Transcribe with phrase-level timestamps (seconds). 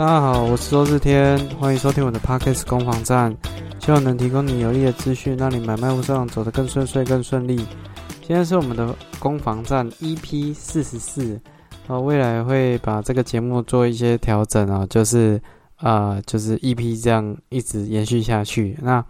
[0.00, 3.36] 大家好，我是周志天，欢迎收听我的 Parkes 攻防战，
[3.80, 7.66] 希望能提供你有力的资讯，让你买卖路上走得更顺遂、更顺利。
[8.26, 11.38] 现在是我们的攻防战 EP 四十四，
[11.86, 15.38] 呃，未来会把这个节目做一些调整啊，就是
[15.76, 19.04] 啊，就是 EP 这样一直延续下去，那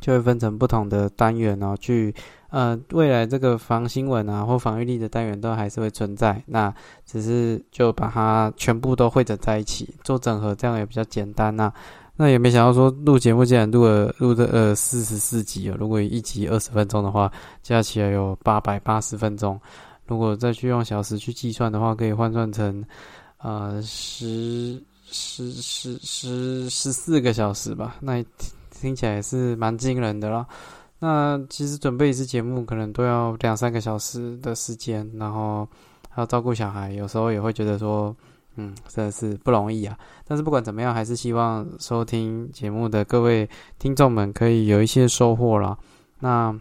[0.00, 2.12] 就会分成不同的单元哦，去。
[2.52, 6.72] 呃，未来这个防新闻啊或防御力的单元都还是会存在，那
[7.06, 11.72] 只是就把它全部都汇整在一起做整合，这样也比较简单呐。
[12.14, 19.58] 那也没想到说录节目竟然录了录的呃四十四集哦，如果一集二十分钟的话，加起来有八百八十分钟。
[20.06, 22.84] 如果再去用小时去计算的话，可以换算成
[23.38, 27.96] 呃十十十十十四个小时吧。
[27.98, 28.22] 那
[28.78, 30.46] 听起来也是蛮惊人的啦。
[31.04, 35.68] 那其实准备一次节目可能都要两三个小时的时间，然后
[36.08, 38.14] 还要照顾小孩，有时候也会觉得说，
[38.54, 39.98] 嗯，真的是不容易啊。
[40.24, 45.76] 但是不管怎么样，还是希望收听节目的各位听众们可以有一些收获啦。
[46.20, 46.56] 那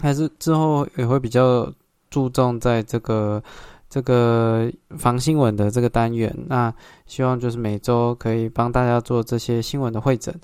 [0.00, 1.70] 还是之后也会比较
[2.08, 3.42] 注重在这个
[3.90, 6.34] 这个防新闻的这个单元。
[6.46, 6.72] 那
[7.04, 10.34] 希望就是每周可以帮大家做这些新闻的会诊。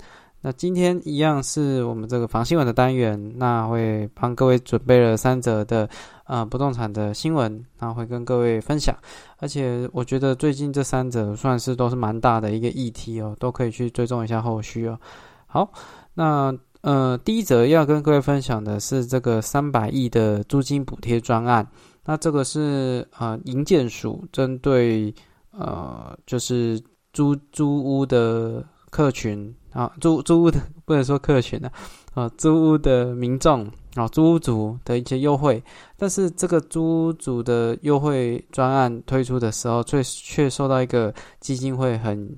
[0.45, 5.89] 那今天一样是我们这个防新闻的单元，那会帮各位准备了三则的
[6.25, 8.95] 呃不动产的新闻，那会跟各位分享。
[9.37, 14.99] 而且我觉得最近这三则算是都是蛮大的一个议题哦，都可以去追踪一下后续哦。
[15.47, 15.67] 好，
[16.13, 21.67] 那呃第一则要跟各位分享的是这个三百亿的租金补贴专案，
[22.05, 25.11] 那这个是呃营建署针对
[25.49, 26.79] 呃就是
[27.13, 29.51] 租租屋的客群。
[29.75, 31.69] 啊，租租屋的不能说客群呢，
[32.13, 35.61] 啊，租屋的民众啊，租屋主的一些优惠，
[35.97, 42.37] 但是这个租屋主的优惠专案推出的时候，却却受到一个基金会很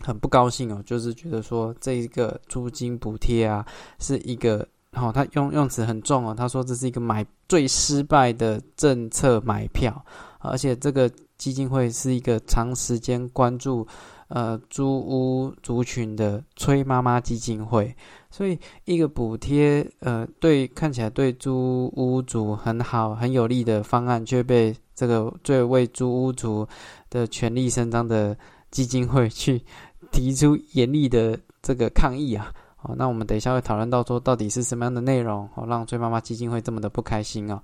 [0.00, 3.64] 很不高兴哦，就是觉得说这一个租金补贴啊，
[3.98, 10.04] 是一个，好，他用用词很重哦，他说这是一个买最失败的政策买票，
[10.40, 13.88] 而且这个基金会是一个长时间关注。
[14.34, 17.94] 呃，租屋族群的催妈妈基金会，
[18.30, 26.66] 所以一个补贴，呃，对看起来对租屋族很好、很有利的方案，却被这个最为租屋族
[27.10, 28.34] 的权利伸张的
[28.70, 29.62] 基金会 去
[30.10, 32.50] 提出严厉的这个抗议啊！
[32.76, 37.60] 好，那我们等一下会讨论到说，到底是什么样的内容，哦，让催妈妈基金会这么的不开心哦。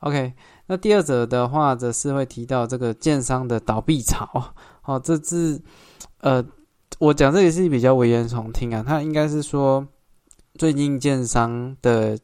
[0.00, 0.32] OK，
[0.68, 4.52] 那第二者的话，则是会提到这个建商的倒闭潮，
[4.84, 5.60] 哦，这是。
[6.20, 6.44] 呃，
[6.98, 8.84] 我讲这也是比较危言耸听啊。
[8.84, 9.86] 他应该是说，
[10.54, 12.18] 最近建商的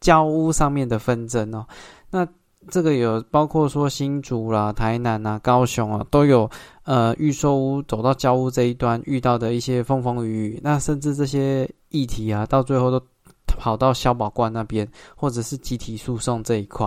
[0.00, 1.66] 交屋上面的纷争哦。
[2.10, 2.28] 那
[2.68, 6.50] 这个有包括说新竹啦、台南啊、高雄啊，都有
[6.84, 10.60] 呃预售屋走到交屋这一端遇到的一些风风雨雨。
[10.62, 13.02] 那甚至这些议题啊，到最后都
[13.46, 14.86] 跑到消保官那边，
[15.16, 16.86] 或者是集体诉讼这一块。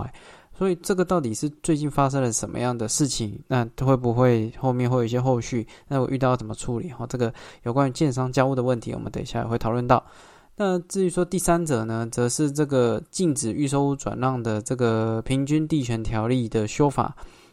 [0.62, 3.36] 所以这个到底是最近发生了什么样的事情？
[3.48, 5.66] 那会不会后面会有一些后续？
[5.88, 6.88] 那我遇到怎么处理？
[6.90, 7.34] 哈，这个
[7.64, 10.06] 有关于建商交屋的问题，我们等一下也会讨论到。
[10.54, 17.12] 那至于说第三者呢，则是这个禁止预售屋转让的这个平均地权条例的修法，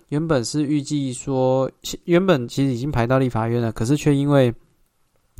[0.09, 1.68] 原本是预计说，
[2.03, 4.53] 原本其实已经排到立法院了，可是却因为。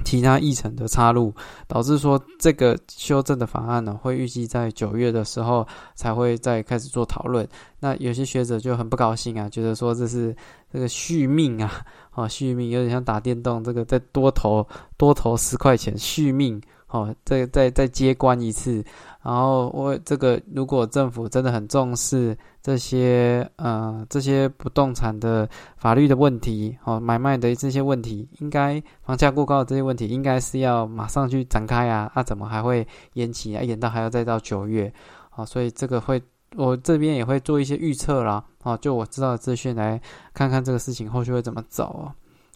[0.03, 1.33] 其他议程的插入，
[1.67, 7.47] 导致说这个修正的法案呢，会预计在九月的时候才会再开始做讨论。
[7.79, 10.35] 那有些学者就很不高兴啊，觉得说这是
[10.71, 11.71] 这个续命啊，
[12.13, 14.65] 哦续命有点像打电动，这个再多投
[14.97, 16.61] 多投十块钱续命。
[16.89, 18.83] 哦，再再再接关一次，
[19.22, 33.61] 然后我这个如果政府真的很重视这些呃这些不动产的法律的问题，哦买卖的这些问题，应该房价过高的这些问题，应该是要马上去展开啊，那怎么还会延期啊？
[33.61, 34.91] 延到还要再到九月，
[35.36, 36.19] 哦，所以这个会
[36.56, 40.01] 我这边也会做一些预测啦，哦，就我知道的资讯来
[40.33, 42.12] 看看这个事情后续会怎么走哦。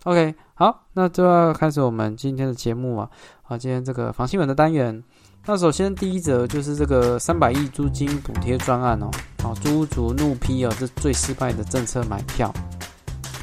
[0.05, 3.09] OK，好，那就要开始我们今天的节目啊。
[3.45, 5.03] 好，今天这个房新闻的单元。
[5.45, 9.11] 那首先第一则就是这个三百亿租金补贴专案哦。
[9.43, 12.49] 好，租屋族怒批哦，这最失败的政策买票。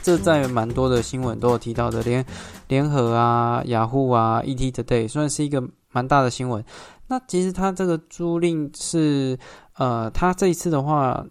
[0.03, 2.25] 这在蛮多的新闻都有提到的，联
[2.67, 6.65] 联合啊、雅虎啊、ET Today，算是一个蛮大的新闻。
[7.07, 9.39] 那其实它这个租赁是，
[9.77, 11.23] 呃，它这一次的话，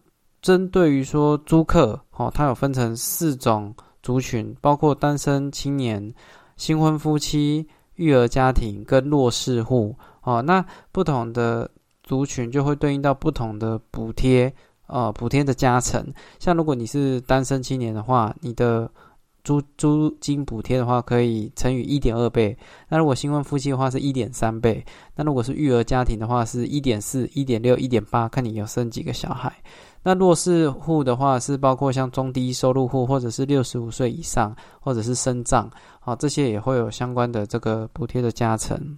[0.43, 3.73] 针对于说租客哦，它有分成四种。
[4.01, 6.13] 族群包括单身青年、
[6.55, 7.67] 新婚夫妻、
[7.99, 10.41] 育儿家庭跟弱势户哦。
[10.41, 11.69] 那不同的
[12.01, 14.51] 族群就会对应到不同的补贴，
[14.87, 16.03] 呃，补贴的加成。
[16.39, 18.89] 像如果你是单身青年的话，你的
[19.43, 22.57] 租租金补贴的话，可以乘以一点二倍。
[22.89, 24.83] 那如果新婚夫妻的话是一点三倍。
[25.15, 29.53] 那如果是育儿家庭的话是一点四、一点六、一点八，看你有生几个小孩。
[30.03, 35.69] 那弱势户的话是包括像中低收入户，或者是六十五岁以上，或者是身障，
[35.99, 38.97] 啊，这些也会有相关的这个补贴的加成。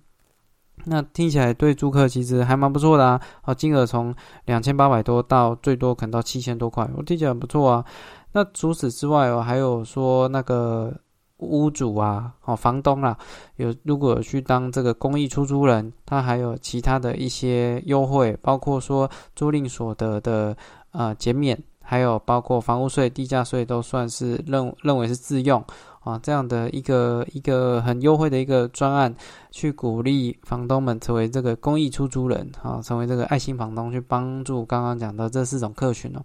[0.84, 3.22] 那听起来对租客其实还蛮不错的啊！
[3.44, 4.14] 好，金额从
[4.46, 7.86] 两千八百多到最多可能到七千多块，我听起来很不错啊。
[8.32, 10.92] 那除此之外哦，还有说那个
[11.38, 13.16] 屋主啊，哦，房东啦，
[13.58, 20.58] 有如果去当这个公益出租人，他还有其他的一些优惠，包括说租赁所得的
[20.92, 25.64] 呃减免，还有包括房屋税、地价税都算是认认为是自用。
[26.04, 29.16] 啊，这样的一个一个很优惠的一个专案，
[29.52, 36.24] 去鼓励房东们成为这个公益出租人，啊，成为这个爱心房东，去帮助刚刚讲的这四种客群哦。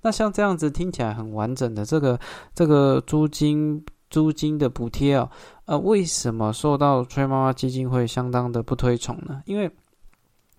[0.00, 2.18] 那像这样子听起来很完整的这个
[2.54, 5.28] 这个租金租金的补贴哦，
[5.66, 9.42] 呃，为什么受到崔妈妈基金会相当的不推崇呢？
[9.44, 9.70] 因为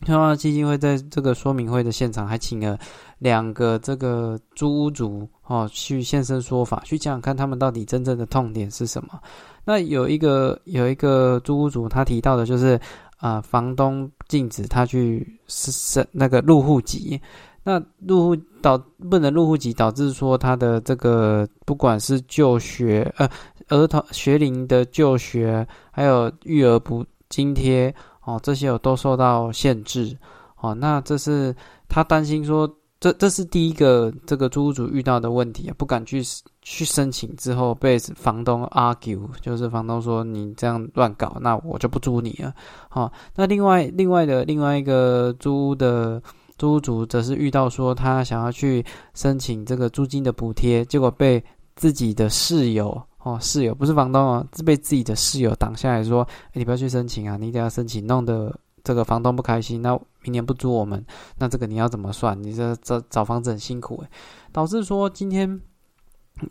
[0.06, 2.78] 崔妈妈基金会在这个说明会的现场还请了
[3.20, 5.30] 两个这个租屋主。
[5.50, 9.20] 哦，去现身说法，去讲讲看他们到底真正的痛点是什么。
[9.66, 12.80] 那有一个有一个租屋主，他提到的就是
[13.18, 17.20] 啊，房东禁止他去申那个入户籍，
[17.64, 18.78] 那入户导
[19.10, 23.28] 不能入户籍，导致说他的这个不管是就学呃
[23.70, 27.92] 儿童学龄的就学，还有育儿补津贴
[28.24, 30.16] 哦，这些有都受到限制
[30.62, 30.76] 哦。
[30.76, 31.56] 那这是
[31.88, 32.72] 他担心说。
[33.00, 36.22] 这这是第一个这个租屋主遇到的问题啊，不敢去
[36.62, 42.54] 去申请，之后被房东 argue，就是房东说你这样乱搞，那我就不租你了。
[42.90, 46.22] 好，那另外另外的另外一个租屋的
[46.58, 51.42] 租屋主则是遇到说他想要去申请这个租金的补贴，结果被
[51.78, 58.54] 自己的室友哦室友不是房东哦，是被自己的室友挡下来说，你不要去申请啊，你一定要申请，弄得
[58.90, 60.00] 这个房东不开心，那。
[60.22, 61.06] 明年不租我们，
[61.38, 62.38] 那这个你要怎么算？
[62.44, 64.10] 你这找找房子很辛苦诶，
[64.52, 65.62] 导致说今天，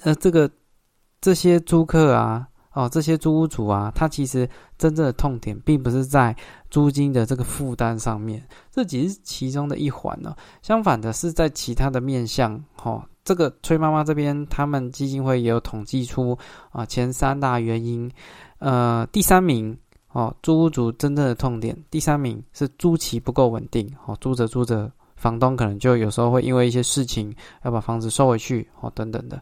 [0.04, 0.50] 呃，这个
[1.20, 4.48] 这些租客啊，哦，这些租屋主啊，他其实
[4.78, 6.34] 真正的痛点并不是在
[6.70, 10.34] 租金的这个负担上面，这只是其中的一环呢。
[10.62, 16.38] 相反的是在其他的面向，哈，这个崔妈妈这边，他们基金会也有统计出
[16.70, 18.10] 啊前三大原因，
[18.60, 19.78] 呃，第三名。
[20.18, 23.88] 哦，租屋主真正的痛点，第三名是租期不够稳定。
[24.04, 27.32] 哦，租着租着，房东可能就有时候会因为一些事情
[27.62, 29.40] 要把房子收回去，哦，等等的，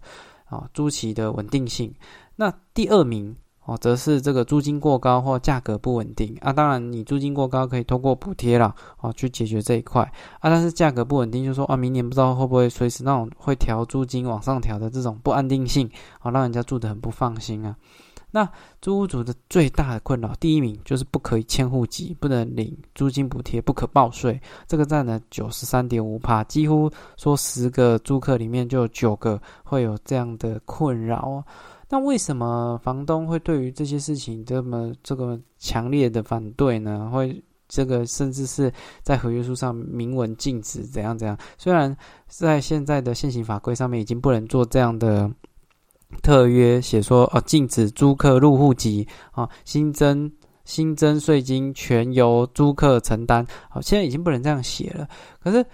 [0.51, 1.91] 啊，租期的稳定性。
[2.35, 3.35] 那第二名，
[3.65, 6.53] 哦，则是这个租金过高或价格不稳定啊。
[6.53, 10.03] 当然，你租金过高可以通过补贴了，哦，去解决这一块
[10.41, 10.51] 啊。
[10.51, 15.91] 但是价格不稳定，就说啊，明年不知道会不会随时那种会调租金往上调的这种不安定性，
[16.21, 17.75] 哦，让人家住得很不放心啊。
[18.33, 18.47] 那
[18.83, 31.43] 租屋主的最大的困扰，第一名就是不可以迁户籍，不能领租金补贴，不可报税，这个占了九十三点五趴，几乎说十个租客里面就有九个会有这样的困扰。
[31.89, 37.09] 那为什么房东会对于这些事情这么这个强烈的反对呢？
[37.11, 38.71] 会这个甚至是
[39.03, 41.39] 在合约书上明文禁止怎样怎样？
[41.57, 45.31] 虽然在现在的现行法规上面已经不能做这样的。
[46.23, 50.31] 特约写说哦，禁止租客入户籍啊，新增
[50.65, 53.47] 新增税金全由租客承担。
[53.69, 55.09] 好，现在已经不能这样写了。
[55.43, 55.65] 可是，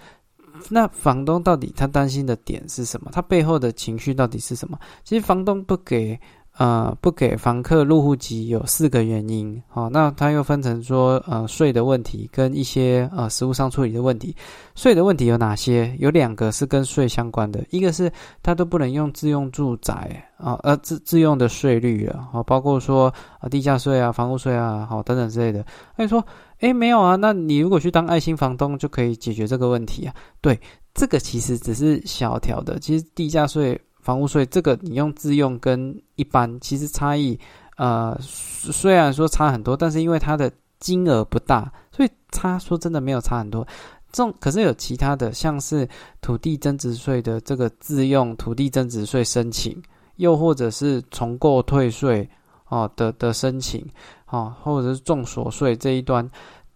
[0.69, 3.09] 那房东到底他担心的点是什么？
[3.11, 4.79] 他背后的情绪到底是什么？
[5.03, 6.19] 其实房东不给。
[6.57, 14.35] 呃，不给房客入户籍有四个原因，好，那它又分成说，呃，税的问题跟一些呃实务上处理的问题。
[14.75, 15.95] 税的问题有哪些？
[15.97, 18.11] 有两个是跟税相关的，一个是
[18.43, 25.65] 它都不能用自用住宅啊，呃自自用的税率了，好，包括说啊地价税啊、房屋税啊，好等等之类的。
[25.97, 26.23] 那你说，
[26.59, 27.15] 哎，没有啊？
[27.15, 30.13] 那你如果去当爱心房东就可以解决这个问题啊？
[30.39, 30.59] 对，
[30.93, 33.81] 这个其实只是小条的，其实地价税。
[34.03, 37.39] 房屋税这个你用自用跟一般其实差异，
[37.77, 43.65] 呃，虽然说差很多，但是因为它的金额不大，所以差说真的没有差很多。
[44.11, 45.87] 这种可是有其他的，像是
[46.21, 49.81] 土地增值税的这个自用土地增值税申请，
[50.17, 52.29] 又或者是重购退税
[52.67, 53.83] 哦的的申请，
[54.29, 56.29] 哦，或者是重所税这一端。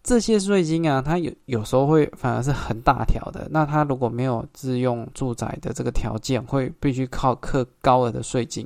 [0.08, 3.46] 这些税金啊，它有有时候会反而是很大条的。
[3.52, 8.66] 那它如果没有自用住宅的这个条件，会必须靠课高额的税金。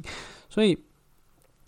[0.50, 0.78] 所以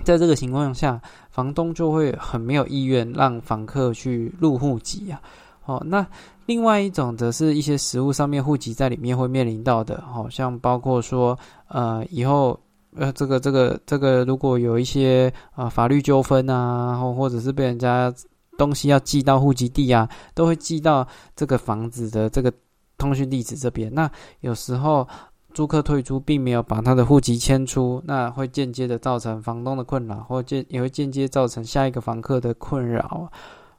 [0.04, 1.02] 在这个情况下，
[1.32, 5.20] 房东就会很没有意愿让房客去入户籍啊。
[5.66, 6.06] 哦，那
[6.46, 11.36] 另外一种则是一些实物上面户籍在里面会面临到的，好像包括说，
[11.68, 12.60] 呃，以后
[12.96, 18.14] 呃，这个这个这个，如果有一些啊法律纠纷啊，或或者是被人家
[18.58, 22.54] 东西要寄到户籍地啊，都会寄到这个房子的这个
[22.98, 23.94] 通讯地址这边。
[23.94, 24.10] 那
[24.42, 25.08] 有时候
[25.54, 33.32] 租客退租，并没有把他的户籍迁出，那会间接的造成房东的困扰，或间也会间接造成下一个房客的困扰。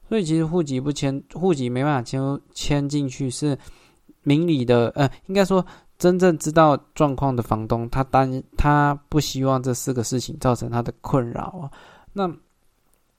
[0.08, 3.58] 所以其实户籍不迁，户籍没办法迁迁进去，是
[4.22, 4.90] 明理的。
[4.90, 5.64] 呃，应该说
[5.98, 11.70] 真正知道状况的房东，他担他不希望这四个事情造成他的困扰啊。
[12.12, 12.30] 那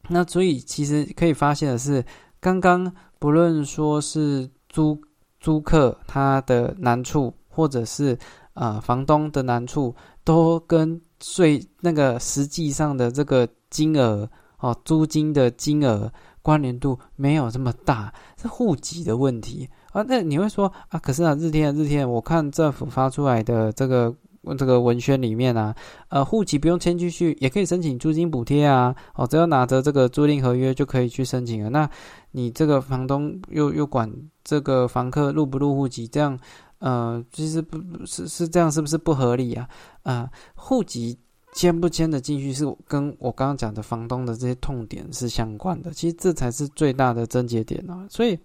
[0.09, 2.03] 那所以其实可以发现的是，
[2.39, 4.99] 刚刚不论说是租
[5.39, 8.17] 租客他的难处，或者是
[8.53, 16.11] 呃房东的难处，都跟税那个实际上的这个金额哦，租金的金额。
[16.45, 20.05] 关联度没有这么大，是户籍的问题啊。
[20.07, 20.99] 那你会说啊？
[20.99, 24.13] 可是啊，日天啊日天，我看政府发出来的这个
[24.57, 25.73] 这个文宣里面啊，
[26.09, 28.95] 呃，户籍不用迁进去，也可以申请租金补贴啊。
[29.15, 31.69] 哦，只要拿着这个租赁合约就可以去申请了。
[31.69, 31.89] 那
[32.31, 34.11] 你这个房东又又管
[34.43, 36.37] 这个房客入不入户籍，这样
[36.79, 39.67] 呃，其实不是是这样，是不是不合理啊？
[40.03, 41.17] 啊，户籍。
[41.57, 48.05] 迁不迁的进去是跟我刚刚讲的房东的这些痛点是相关的，其实这才是最大的症结点啊！
[48.09, 48.37] 所以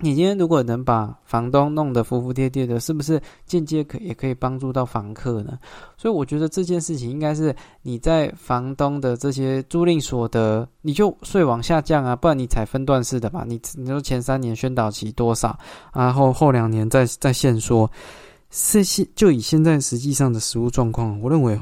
[0.00, 5.58] 你今天如果能把房东弄得服服帖帖的，是不是间接可也可以帮助到房客呢？
[5.96, 13.44] 所以我觉得这件事情应该是你在房东的这些租赁所得，你就税往下降啊，不然你采分段式的吧？
[13.46, 15.58] 你你说前三年宣导期多少，
[15.92, 17.90] 然后后两年再再现说，
[18.50, 21.58] 是现就以现在实际上的实物状况，我认为。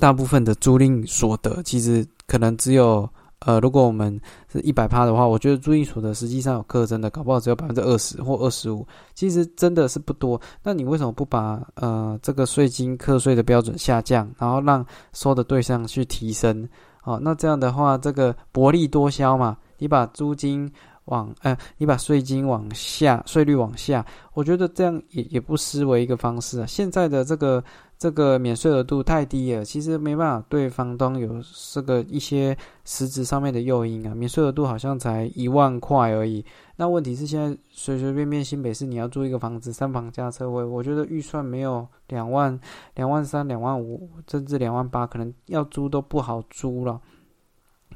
[0.00, 3.06] 大部分的租赁所得其实可能只有，
[3.44, 4.20] 呃，如果我们
[4.50, 10.40] 是一百趴的话，我觉得租金所得实际上有课征的，搞不好只有百分之二十或二十五，其实真的是不多。
[10.62, 16.68] 那你为什么不把呃这个税金课税的标准下降，然后让收的对象去提升？
[17.04, 20.70] 哦，那这样的话，这个薄利多销嘛，你把租金。
[21.06, 26.66] 往呃，你把税金往下，税率往下，我觉得这样也也不失为一个方式啊。
[26.66, 27.62] 现在的这个
[27.98, 31.42] 这个免税额度太低了，其实没办法对房东有
[31.72, 34.14] 这个一些实质上面的诱因啊。
[34.14, 36.44] 免税额度好像才一万块而已。
[36.76, 42.58] 那问题是现在随随便便新北市你要租一个房子，三房加车位，我觉得预算没有两万、
[42.94, 47.00] 两万三、两万五，甚至两万八，可能要租都不好租了。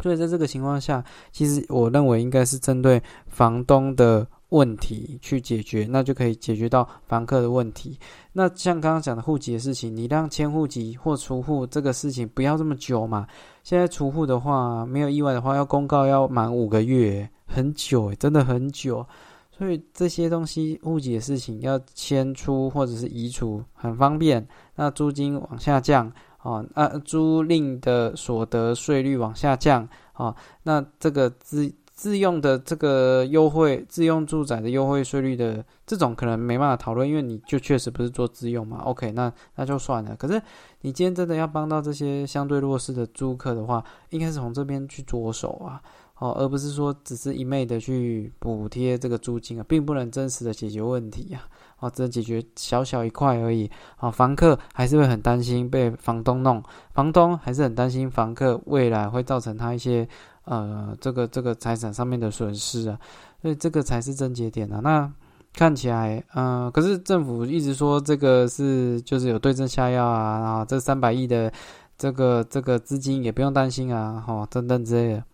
[0.02, 7.99] 所以在这个情况下，其实我认为应该是针对房东的问题去解决，那就可以解决到房客的问题。
[8.33, 13.26] 那像刚刚讲的户籍的事情，你让迁户籍或除户这个事情不要这么久嘛？
[13.62, 19.07] 现在除户的话，没有意外的话，要公告要满五个月，很久真的很久。
[19.50, 26.11] 所以这些东西户籍的事情要迁出或者是移除很方便，那租金往下降。
[26.49, 38.78] 哦，啊，租赁的所得税率往下降，哦，那这个自自用的这个优惠，自用住宅的优惠税率的这种可能没办法讨论，因为你就确实不是做自用嘛。
[38.85, 40.17] OK，那那就算了。
[40.17, 40.40] 可是
[40.81, 45.83] 你今天真的要帮到这些相对弱势的租客的话，应该是从这边去着手啊，
[46.19, 51.43] 哦，而不是说只是一昧的去补贴这个租金啊，并不能真实的解决问题呀。
[51.81, 53.71] 哦，只能解决小小一块而已。
[53.99, 56.61] 啊，房客还是会很担心被房东弄，
[56.93, 60.09] 房东还是很担心房客未来会造成他一些
[60.45, 62.99] 呃这个这个财产上面的损失啊。
[63.41, 64.81] 所以这个才是症结点啊。
[64.83, 65.09] 那
[65.53, 71.53] 看起来，嗯，可是政府一直说这个是就是有对症下药啊，然后这三百亿的
[71.97, 75.25] 这个这个资金也不用担心啊，哈，等等之类的。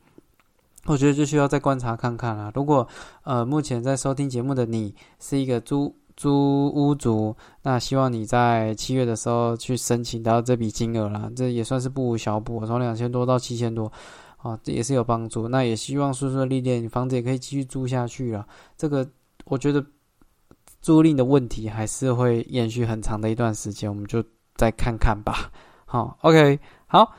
[0.85, 2.53] 我觉得就需要再观察看看了。
[2.55, 2.87] 如果
[3.23, 5.97] 呃目前在收听节目的你是一个租。
[6.17, 13.91] 租屋族，那希望你在七月的时候去申请到这笔金额啦，这也算是不无小补，从两千多到七千多，
[14.37, 15.49] 啊，这也是有帮助。
[15.49, 18.47] 那也希望顺顺利利，你房子也可以继续租下去了。
[18.77, 19.07] 这个
[19.45, 19.85] 我觉得
[20.81, 24.23] 租赁的问题还是会延续很长的一段时间，我们就
[24.55, 25.51] 再看看吧。
[25.85, 27.13] 好，OK，好。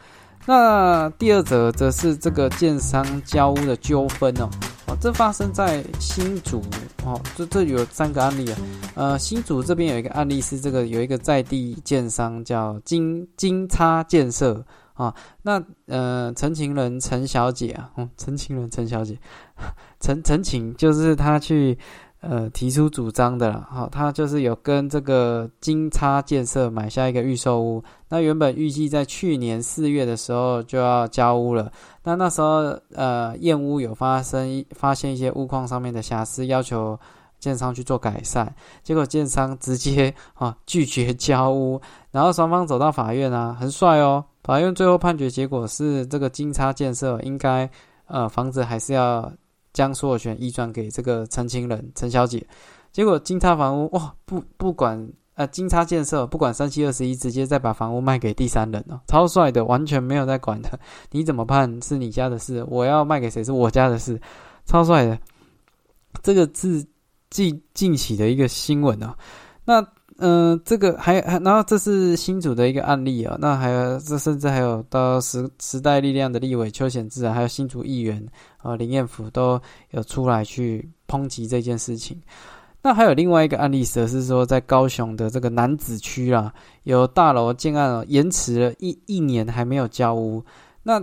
[0.47, 4.47] 那第二则则是这个建商交屋的纠纷哦。
[4.87, 6.61] 哦，这发生在新竹
[7.03, 8.57] 哦，这这有三个案例啊。
[8.95, 15.13] 呃，新竹这边有一个案例是这个有一个在地建商叫金金叉建设啊。
[15.41, 19.17] 那呃，陈情人陈小姐啊，哦，陈情人陈小姐，
[19.99, 21.77] 陈陈情就是他去。
[22.27, 31.71] 呃，提出主张的了，好，他就是有跟这个金叉建设买下一个预售屋，那原本预计在去年四月的时候就要交屋了，
[32.03, 36.99] 那那时候呃验屋有发生发现一些屋况上面的瑕疵，要求
[37.39, 38.51] 建商去做改善，
[38.81, 41.79] 结果建商直接啊拒绝交屋，
[42.09, 44.25] 然后双方走到法院啊，很帅哦。
[44.41, 47.69] 法院最后判决结果是，这个金叉建设应该
[48.07, 49.31] 呃房子还是要
[49.75, 52.43] 将所有权移转给这个陈情人陈小姐。
[52.91, 60.79] 结果金叉房屋哇不不管呃金叉建设不管三七二十一，直接再把房屋卖给第三人哦，超帅的，完全没有在管的。
[61.11, 64.19] 你怎么判是你家的事，我要卖给谁是我家的事，
[64.65, 65.19] 超帅的。
[66.23, 66.83] 这个是
[67.29, 69.13] 近近期的一个新闻哦。
[69.65, 69.85] 那。
[70.17, 73.37] 嗯，这个还还，然后这是新组的一个案例啊。
[73.37, 78.25] 那还有，这甚至还有到时时代力量的立委邱显志啊，还有新竹议员
[78.59, 82.17] 啊林彦甫都有出来去抨击这件事情。
[82.81, 86.53] 那还有另外一个案例，则是说在高雄的这个南子区啊，
[86.83, 90.41] 有大楼建案延迟了一一年还没有交屋。
[90.81, 90.97] 那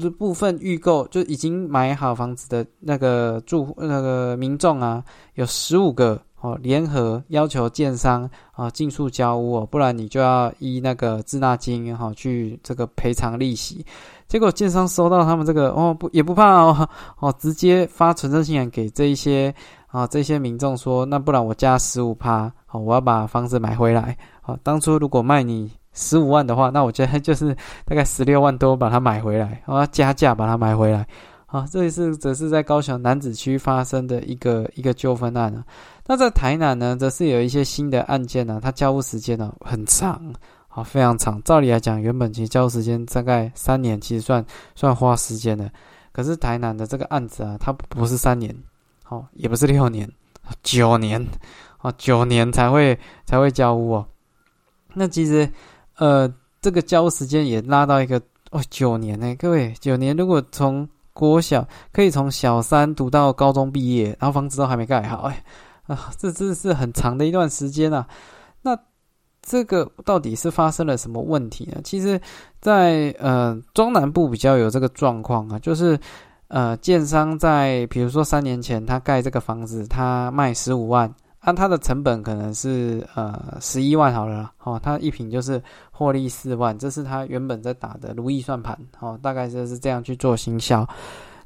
[0.00, 6.18] 这部分预购就已经买好房子的那个住那个民众啊，有十五个。
[6.42, 13.86] 哦，联合要求建商啊，尽速交屋哦，不然你就要依那个滞纳金哈去这个赔偿利息。
[14.26, 16.88] 结果建商收到他们这个哦不也不怕哦
[17.20, 19.54] 哦，直接发存证信函给这一些
[19.86, 24.16] 啊这些民众说，那不然我加十五趴，好，我要把房子买回来。
[24.40, 31.06] 好，当初如果卖你十五万的话，那我觉得就是大概十六万多把它买回来，我要加价把它买回来。
[31.52, 35.62] 好，这一次则是在高雄南子区发生的一个一个纠纷案啊。
[36.06, 40.32] 那在台南呢，则是有一些新的案件呢，它交屋时间呢很长，
[40.66, 41.38] 好非常长。
[41.42, 44.42] 照理来讲，原本其实交屋时间大概三年，其实算
[44.74, 45.70] 算花时间的。
[46.10, 48.56] 可是台南的这个案子啊，它不是三年，
[49.02, 50.10] 好也不是六年，
[50.62, 51.22] 九年，
[51.82, 54.06] 哦九年才会才会交屋哦。
[54.94, 55.46] 那其实
[55.98, 56.32] 呃，
[56.62, 58.18] 这个交屋时间也拉到一个
[58.52, 65.44] 哦九年呢，各位九年，如果从国小可以从小三读到高中毕业，然后房子都还没盖好，哎。
[65.88, 68.06] 啊，这真是很长的一段时间啊！
[68.62, 68.78] 那
[69.42, 71.80] 这个到底是发生了什么问题呢？
[71.82, 72.18] 其实，
[72.60, 75.98] 在呃中南部比较有这个状况啊，就是
[76.46, 90.84] 呃建商在比如说三年前他盖这个房子，他卖十五万，按它的成本可能是呃十一万好了，哦，它一瓶就是获利四万，这是他原本在打的如意算盘，哦，大概就是这样去做行销。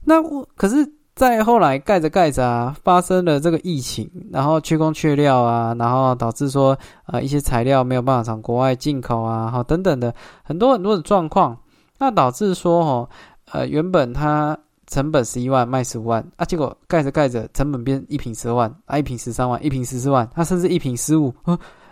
[0.04, 0.90] 那我可是。
[1.16, 11.56] 再后来盖着盖着啊，发生了这个疫情，然后缺工缺料啊，然后导致说呃一些材料没有办法从国外进口啊，好等等的很多很多的状况，
[11.98, 13.08] 那导致说哦
[13.50, 21.34] 呃原本它成本十一万卖十五万啊，结果盖着盖着成本变一平十二万啊，一平十三万，一平十四万，它甚至一平十五，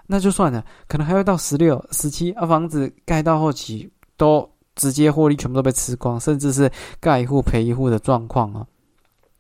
[0.07, 8.67] 那就算了，可能还会到十六、十七啊，房子盖到后期都直接获利全部都被吃光，甚至是盖一户赔一户的状况啊。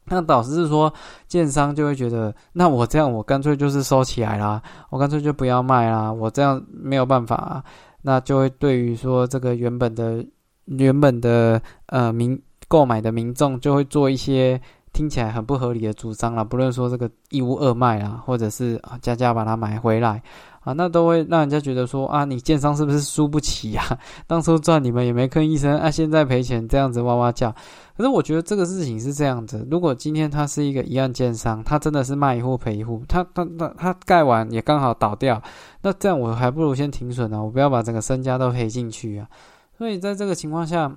[0.06, 0.92] 那导致是说，
[1.28, 7.64] 建商就会觉得，那我这样，我干脆就是收起来啦，我干脆就不要卖啦，我这样没有办法啊，
[8.02, 10.22] 那就会对于说这个原本的、
[10.66, 12.38] 原本的呃民
[12.74, 14.60] 购买的民众，就会做一些
[14.92, 20.20] 听起来很不合理的主张了，不论说这个一屋二卖啦，或者是啊加价把它买回来。
[20.62, 23.84] 啊，那都会让人家觉得说啊，你建商是不是输不起呀？
[24.26, 27.54] 当初赚你们也没吭一声啊，现在赔钱这样子哇哇叫。
[27.96, 35.40] 可是我觉得这个事情是这样子，如果今天他是一个一案建商，他真的是卖一户赔一户，他他他他盖完也刚好倒掉，
[35.82, 39.28] 那这样我还不如先停损呢，我不要把整个身家都赔进去啊。
[39.76, 40.90] 所以在这个情况下，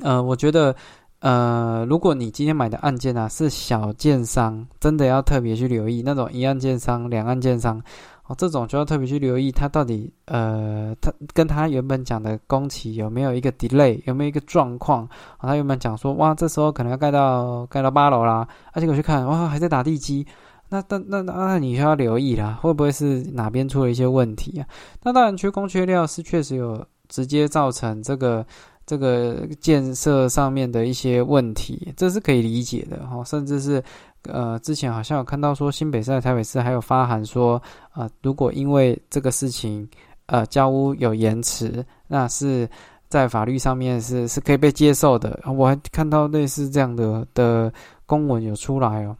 [0.00, 0.74] 呃，我觉得
[1.18, 7.82] 呃，如果你今天买的案件啊是小建商，真的要特别去留意那种一案建商、两案建商。
[8.26, 15.02] 哦，这种就要特别去留意，它到底呃，它跟它原本讲的工期有没有一个 delay，有没有一个状况？
[15.38, 20.24] 啊，他原本讲说，哇，这时候可能要盖到盖到八楼啦，而且我去看，哇，还在打地基，
[20.68, 24.66] 那那那那你就要留意啦，会不会是哪边出了一些问题啊？
[25.02, 28.46] 那当然，缺工缺料是确实有直接造成这个
[28.90, 33.80] 这个建设上面的一些问题，这是可以理解的哈，甚至是。
[34.24, 37.56] 呃，之前好像有看到说新北市、台北市还有发函说，
[37.90, 39.88] 啊，如果因为这个事情，
[40.26, 42.68] 呃，交屋有延迟，那是
[43.08, 45.40] 在法律上面是是可以被接受的。
[45.46, 47.72] 我还看到类似这样的的
[48.04, 49.16] 公文有出来哦。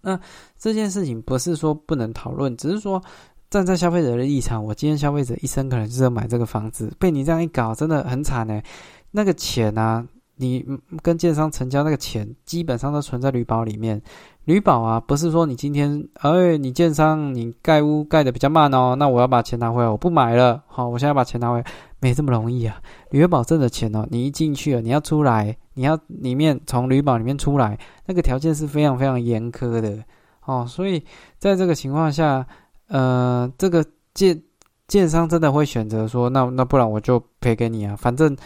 [0.00, 0.16] 那
[0.56, 3.02] 这件事情不是说不能讨论，只是说
[3.50, 8.62] 站在消费者的立场，我今天消费者一生可能就是要买这个房子，被你这样一搞，真的很惨哎。
[9.10, 10.06] 那个钱啊。
[10.38, 10.62] 你
[11.00, 13.98] 跟建商成交那个钱，基本上都存在旅保里面。
[14.44, 20.62] 旅保啊，不是说你今天，哎，你建商你盖屋盖的比较慢哦，那我要把钱拿回来，我不买了。
[20.66, 21.64] 好，我现在把钱拿回来，
[22.00, 22.78] 没这么容易啊。
[23.12, 30.04] 旅保挣的钱哦，你一进去了，你要出来，你要里面从旅保里面出来，那个条件是非常非常严苛的。
[30.44, 31.02] 哦，所以
[31.38, 32.46] 在这个情况下，
[32.88, 34.40] 呃，这个建
[34.86, 38.36] 建商真的会选择说，那那不然我就赔给你啊，反正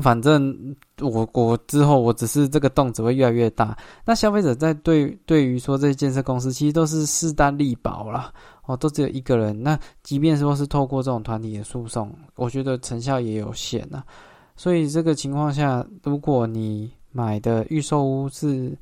[0.00, 3.76] 反正我我之后我只是这个洞只会越来越大。
[4.04, 8.32] 那消费者在对对于说这些建设公司，其实都是势单力薄啦，
[8.64, 9.62] 哦，都只有一个人。
[9.62, 14.02] 那即便说是透过这种团体的诉讼，我觉得成效也有限呐。
[14.56, 18.76] 所以这个情况下，如果你买的预售屋是。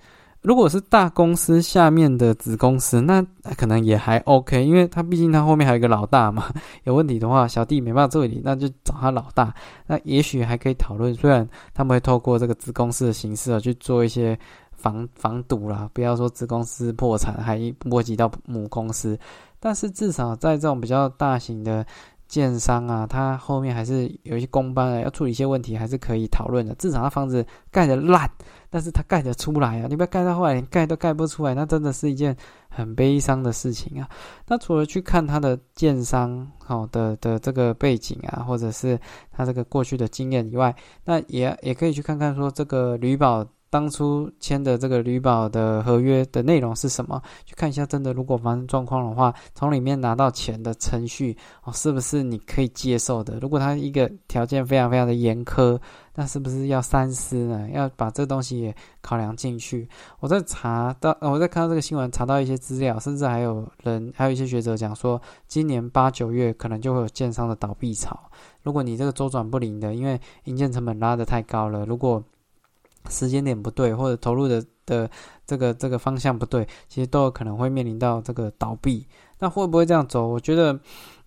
[0.47, 3.21] 如果是大公司下面的子公司，那
[3.57, 6.45] 可能也还 OK，因为他毕竟他后面还有一个老大嘛。
[6.85, 9.53] 有问题的话，小弟没办法处理，那就找他老大。
[9.89, 14.39] 那也许还可以讨论，虽然他们会透过这个子公司的形式啊去做一些
[14.71, 19.19] 防防堵啦，不要说子公司破产还波及到母公司，
[19.59, 21.85] 但是至少在这种比较大型的。
[22.29, 26.75] 建商啊，他后面还是有一些工班啊，要处理一些问题，还是可以讨论的。
[26.75, 28.31] 至少他房子盖的烂，
[28.71, 29.87] 但是他盖得出来啊！
[29.89, 32.37] 你不要盖到后来连盖都盖不出来，那真的是一件
[32.69, 34.09] 很悲伤的事情啊。
[34.49, 38.99] 那除了去看他的建商好的的这个背景啊，或者是
[39.33, 43.47] 他这个过去的经验以外，那也也可以去看看说这个旅保。
[43.77, 47.21] 当初签的这个旅保的合约的内容是什么？
[47.45, 53.39] 去看一下，真的如果发生状况的话，从里面拿到钱的程序哦，是不是你可以接受的？
[53.39, 55.79] 如果他一个条件非常非常的严苛，
[56.15, 57.69] 那是不是要三思呢？
[57.71, 59.87] 要把这东西也考量进去。
[60.21, 68.19] 我在查到，我在看到这个新闻，查到一些资料，甚至还有人，还有一些学者讲说，今年八九月可能就会有建商的倒闭潮。
[68.63, 72.25] 如果你这个周转不灵的，因为营建成本拉得太高了，如果
[73.09, 75.11] 时间点不对，或者投入的的
[75.47, 79.07] 这个这个方向不对，其实都有可能会面临到这个倒闭。
[79.39, 80.27] 那会不会这样走？
[80.27, 80.79] 我觉得，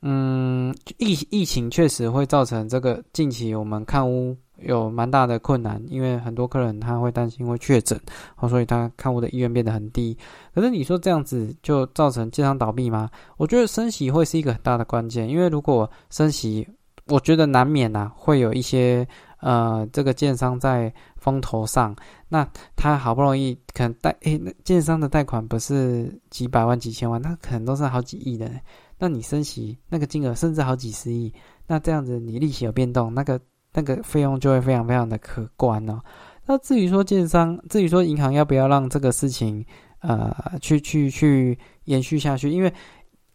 [0.02, 8.00] 嗯，疫疫情确实会造成这个近期我们看屋有蛮大的困难，因为很多客人他会担心会确诊，
[8.38, 10.18] 哦，所以他看屋的意愿变得很低。
[10.56, 13.10] 可是你说这样子就造成经常倒闭吗？
[13.38, 16.68] 我觉得升息会是一个很大的关键，因为如果升息，
[17.06, 19.08] 我觉得难免呐会有一些。
[19.40, 21.96] 呃，这个建商在风头上，
[22.28, 28.52] 那他好不容易可能贷，诶，那建商的贷款不是几百万、几千万，那可能都是好几亿的。
[28.98, 31.34] 那你升息那个金额甚至好几十亿，
[31.68, 33.40] 那这样子你利息有变动，那个
[33.74, 36.02] 那个费用就会非常非常的可观哦。
[36.46, 39.66] 那至于说建商，至于说银行要不要让这个事情
[40.02, 42.74] 呃去去去延续下去，因为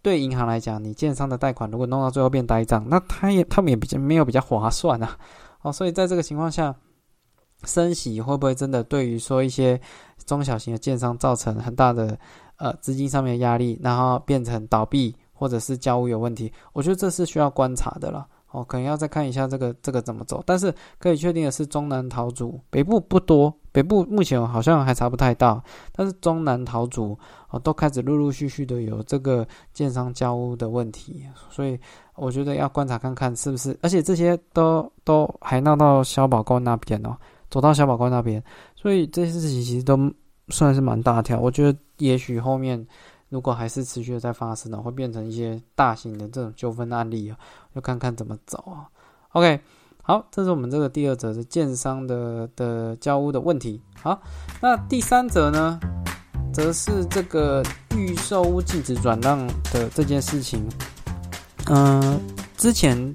[0.02, 5.16] 对银行来讲，你建商的贷款如果弄到最后变呆账，那他也他们也比较没有比较划算啊。
[5.64, 6.74] 哦，所以在这个情况下，
[7.64, 9.80] 升息会不会真的对于说一些
[10.26, 12.18] 中小型的建商造成很大的
[12.58, 16.52] 呃资金上面的压力，然后变成倒闭或者是交屋有问题？
[16.74, 18.26] 我觉得这是需要观察的了。
[18.50, 20.42] 哦，可能要再看一下这个这个怎么走。
[20.44, 27.18] 但是可以确定的是，中南桃主北部不多，北部目前好像还查不太到，但是中南桃主
[27.50, 31.78] 哦都开始陆陆续续的有这个建商交屋的问题，所以。
[32.16, 37.16] 我觉得要观察看看是不是，而且这些都都还闹到小宝公那边哦，
[37.50, 38.40] 走到小宝公那边，
[38.76, 39.98] 所以这些事情其实都
[40.46, 41.40] 算是蛮大条。
[41.40, 42.86] 我觉得也许后面
[43.30, 47.36] 如果还是持续的在发生呢，会变成一些大型的这种纠纷案例啊，
[47.74, 48.86] 就看看怎么走啊。
[49.32, 49.58] OK，
[50.06, 53.80] 好，这是我们这个第二则是建商的的交屋的问题。
[54.02, 54.20] 好，
[54.60, 55.80] 那第三则呢，
[56.52, 57.62] 则是这个
[57.96, 60.62] 预售屋禁止转让的这件事情。
[61.70, 62.20] 嗯，
[62.58, 63.14] 之前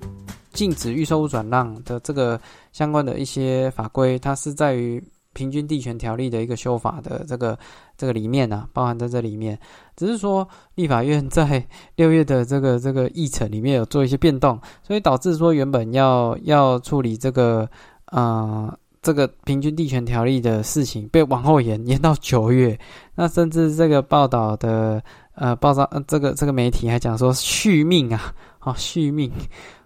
[0.51, 2.41] 禁止预售屋转让的这个
[2.73, 4.99] 相关的一些法规，它是在于
[5.33, 7.57] 平均地权条例的一个修法的这个
[7.97, 9.57] 这个里面呢，包含在这里面。
[9.95, 11.65] 只是说立法院在
[11.95, 17.69] 六月的这个这个议程里面有做一些变动，所以导致说原本要要处理这个
[18.05, 22.79] 呃这个平均地权条例的事情被往后延延到九月。
[23.15, 25.01] 那甚至这个报道的。
[25.35, 29.31] 呃，报章呃，这个这个媒体还讲说续命啊，好续命，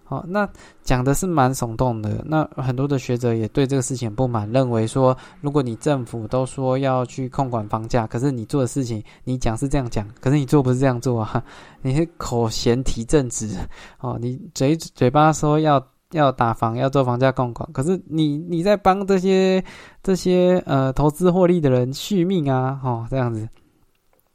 [0.04, 0.48] 好，那
[0.82, 2.22] 讲的是蛮耸动的。
[2.26, 11.42] 那很多的学者也对这个事情不满，认为说，如果你政府都说要去控管房价，可是你做的事情，你讲是这样讲，可是你做不是这样做啊，
[11.80, 13.56] 你是口嫌体正直
[14.00, 19.64] 哦，你嘴嘴巴说要要打房，要做房价控管，可是你你在帮这些
[20.02, 23.48] 这些呃投资获利的人续命啊，哦这样子，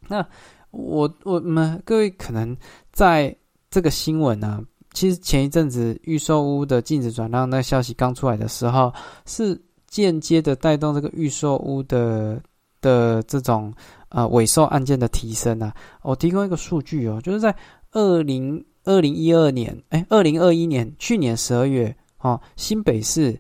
[0.07, 0.25] 那。
[0.71, 2.55] 我我们各位可能
[2.91, 3.35] 在
[3.71, 4.63] 这个新闻呢，
[4.99, 8.93] 其实前一阵子预售屋的禁止转让那消息刚出来的时候，
[9.25, 9.57] 是
[9.87, 12.37] 间接的带动这个预售屋的
[12.81, 13.73] 的这种
[14.09, 15.73] 呃尾售案件的提升啊。
[16.01, 17.55] 我提供一个数据哦，就是在
[17.93, 23.39] 二零二零一二年，哎，二零二一年去年十二月哦，新北市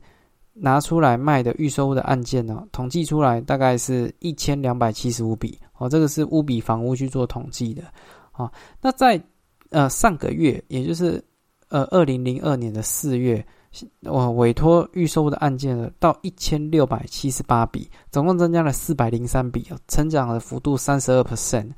[0.53, 5.59] 拿出来卖的预售屋的案件呢，统计出来大概是一千两百七十五笔。
[5.77, 7.83] 哦，这个是乌比房屋去做统计的。
[8.31, 8.49] 啊，
[8.81, 9.21] 那在
[9.71, 11.21] 呃上个月，也就是
[11.69, 13.43] 呃二零零二年的四月，
[14.01, 21.71] 我委托预售的案件到一千六百七十八笔，总共增加了四百零三笔，成长的幅度三十二 percent。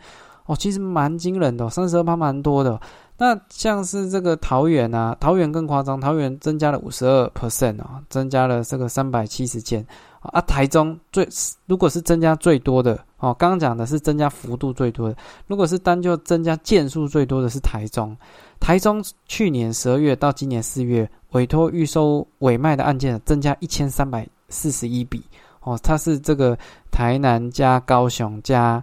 [0.46, 2.80] 哦，其实蛮惊人的，三十二趴蛮多的。
[3.18, 9.86] 那像是这个桃园啊，桃园更夸张，桃园增加了五十二 percent 啊，增加了这个三百七十件
[10.20, 10.42] 啊。
[10.42, 11.28] 台中最
[11.68, 18.18] 如果是增加最多的哦，刚刚讲的是增加幅度最多的，如果是单就增加件数最多的是台中。
[18.62, 25.22] 台中去年十二月到今年四月委托预收委卖的案件增加一千三百四十一笔
[25.64, 26.58] 哦，它是这个
[26.90, 28.82] 台南加高雄加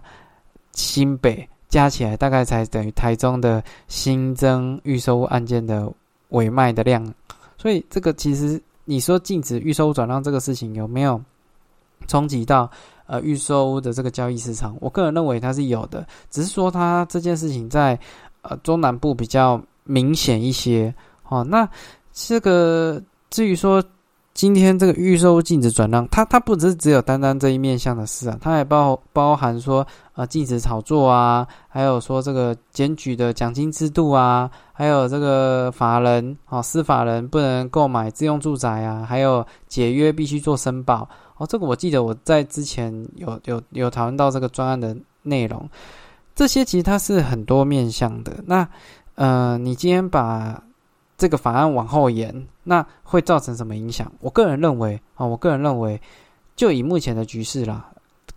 [0.73, 1.49] 新北。
[1.69, 5.87] 加起来大概才等于台中的新增预收案件的
[6.29, 7.13] 委卖的量，
[7.59, 11.21] 所以这个其实你说禁止预收转让这个事情有没有
[12.07, 12.67] 冲击到
[13.05, 14.75] 呃预收的这个交易市场？
[14.81, 17.99] 我个人认为它是有的，只是说它这件事情在
[18.41, 20.93] 呃中南部比较明显一些。
[21.27, 21.67] 哦，那
[22.13, 23.83] 这个至于说。
[24.35, 41.45] 今天这个预售禁止转让，它它不只是只有单单这一面向的事啊，它还包包含说呃禁止炒作啊，还有说这个检举的奖金制度啊，还有这个法人哦，司法人不能购买自用住宅啊，还有解约必须做申报哦。
[41.45, 45.69] 这个我记得我在之前有有有讨论到这个专案的内容，
[46.39, 48.31] 这些其实它是很多面向的。
[48.45, 48.65] 那
[49.15, 50.63] 呃，你今天把
[51.17, 54.09] 这个法案往后延，那会造成什么影响？
[54.21, 56.01] 我个人认为啊，我个人认为，
[56.55, 57.87] 就以目前的局势啦，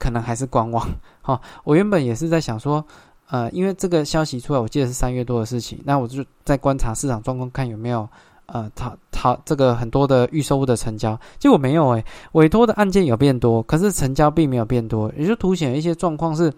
[0.00, 0.84] 可能还是观望。
[1.20, 2.84] 好， 我原本也是在想说，
[3.30, 8.08] 呃，因为这个消息出来，我记得是三月多的事情，那我就在观察市场状况，看有没有
[8.46, 11.16] 呃，讨讨这个很多的预售物的成交。
[11.38, 16.52] 结果没有诶，委托的案件有变多，可是成交并没有变多，也就凸显一些状况是。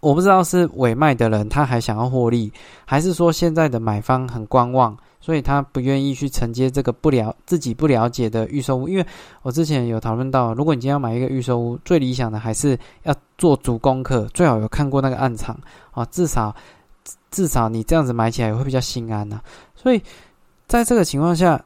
[0.00, 2.52] 我不知道是委卖的人他还想要获利，
[2.84, 8.88] 还是说现在的买方很观望，所以他不愿意去承接这个不了自己不了解的预售屋。
[8.88, 9.04] 因为
[9.42, 15.58] 我之前有讨论到，如果你今天要买一个预售屋，最理想的还是要做足功课，最好有看过那个暗场
[15.90, 16.54] 啊，至少
[17.30, 19.40] 至少你这样子买起来也会比较心安呐。
[19.74, 20.00] 所以
[20.68, 21.62] 在这个情况下，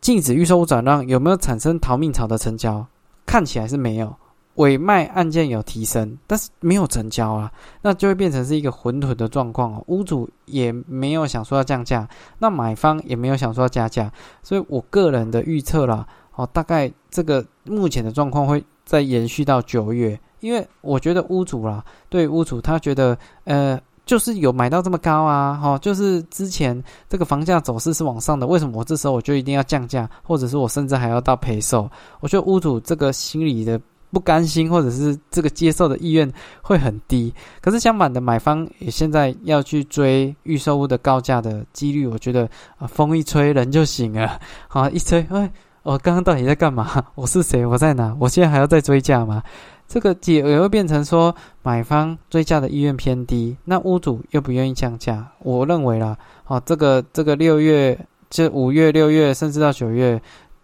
[0.00, 2.84] 禁止预售屋转让有没有产生逃命潮的成交？
[3.26, 4.16] 看起来是没有。
[4.58, 9.84] 委卖案件有提升，但是没有成交啊，那就会变成是一个混沌的状况哦。
[9.86, 12.08] 屋主也没有想说要降价，
[12.40, 31.88] 那买方也没有想说要加价，所以我个人的预测啦，哦，大概这个目前的状况会再延续到九月，因为我觉得屋主啦，对屋主他觉得，呃，就是有买到这么高啊，哈，就是之前这个房价走势是往上的，为什么我这时候我就一定要降价，或者是我甚至还要到赔售？
[32.18, 33.80] 我觉得屋主这个心理的。
[34.10, 37.32] 不甘心，或者是这个接受的意愿会很低。
[37.60, 44.40] 可是相反的，买方也现在要去追预售屋的高价的几率，我觉得啊，风一吹人就醒了。
[44.66, 45.50] 好，一吹，哎，
[45.82, 47.04] 我刚刚到底在干嘛？
[47.14, 47.66] 我是谁？
[47.66, 48.16] 我在哪？
[48.18, 49.42] 我现在还要再追价吗？
[49.86, 55.26] 这个也也会变成说，买方追价的意愿偏低，那屋主又不愿意降价。
[55.40, 56.16] 我认为啦，
[56.46, 57.98] 哦，这个这个六月，
[58.30, 60.20] 这五月、六月，甚至到九月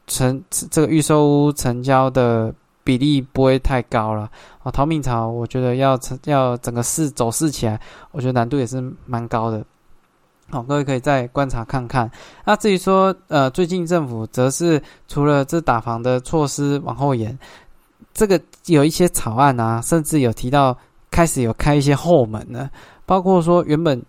[0.07, 2.54] 成这个预售屋成交的。
[2.85, 4.31] 比例不会太高了
[4.62, 4.70] 啊！
[4.70, 7.81] 逃命潮，我觉得要要整个市走势起来，
[8.12, 9.64] 我觉得难度也是蛮高的。
[10.51, 12.09] 好，各位可以再观察看看。
[12.44, 17.37] 那至于说，呃，最近政府则是除了这打房的措施往后延，
[18.12, 20.77] 这个有一些草案啊，甚至有提到
[21.11, 22.70] 开始有开一些后门呢，
[23.07, 24.01] 包括说原本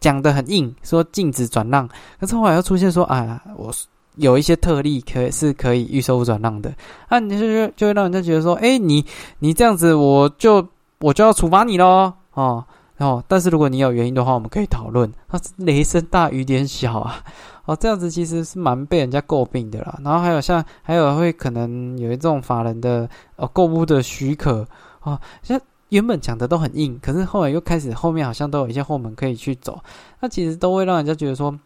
[0.00, 3.72] 讲的很硬，说禁止转让，可是后来又出现说啊，我。
[4.18, 6.72] 有一些特例可是可以预收转让的，
[7.08, 9.04] 啊，你就就会让人家觉得说，哎，你
[9.38, 10.66] 你这样子，我就
[11.00, 12.64] 我就要处罚你喽，哦，
[12.96, 15.12] 然后，但是如果你有原因的话，我们可以讨论。
[15.28, 17.22] 它雷声大雨点小啊，
[17.64, 19.98] 哦，这样子其实是蛮被人家诟病的啦。
[20.02, 24.66] 然后还有像还有会可能有一种法人的呃购物的许可
[25.00, 29.80] 啊，像原本讲的都很硬，可是后来又开始后面好像都有一些后门可以去走，
[30.20, 31.56] 那其实都会让人家觉得说。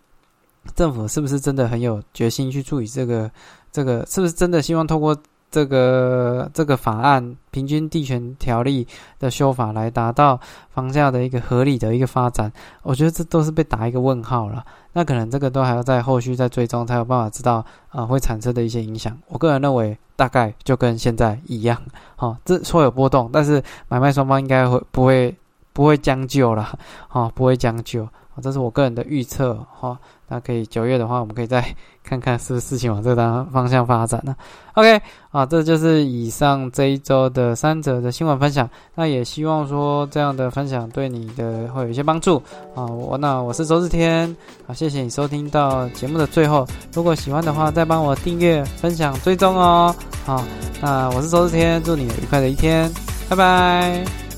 [0.75, 3.31] 政府是不是真的很有决心去处理这个？
[3.73, 5.17] 这个是不是真的希望通过
[5.51, 8.85] 这个这个法案《平均地权条例》
[9.19, 10.39] 的修法来达到
[10.75, 12.53] 房价的一个合理的一个发展？
[12.83, 14.63] 我觉得这都是被打一个问号了。
[14.93, 19.17] 那可能这个都还要在后续再追踪，才有办法知道啊会产生的一些影响。
[19.29, 21.81] 我个人认为，大概就跟现在一样，
[22.17, 25.35] 哈，这会有波动，但是买卖双方应该会不会
[25.73, 28.05] 不会将就了，哈，不会将就。
[28.05, 29.99] 啊，这是我个人的预测哈。
[30.33, 31.63] 那可以九月的话，我们可以再
[32.03, 34.35] 看看是不是事情往这个方向发展呢
[34.73, 34.99] ？OK，
[35.31, 38.69] 啊，这就是以上这一周的三则的新闻分享。
[38.95, 42.43] 那也希望说这样的分享对你的会有一些帮助
[42.75, 42.87] 啊。
[42.87, 44.35] 我那我是周日天，
[44.67, 46.67] 好，谢谢你收听到节目的最后。
[46.95, 49.95] 如果喜欢的话，再帮我订阅、分享、追踪哦。
[50.25, 50.43] 好，
[50.81, 52.91] 那我是周日天，祝你愉快的一天，
[53.29, 54.32] 拜拜。